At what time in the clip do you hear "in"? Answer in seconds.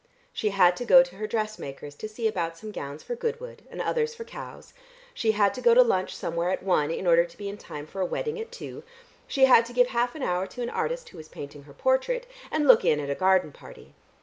6.89-7.05, 7.47-7.55, 12.83-12.99